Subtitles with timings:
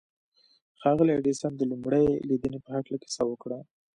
[0.79, 3.59] ښاغلي ايډېسن د لومړۍ ليدنې په هکله کيسه وکړه.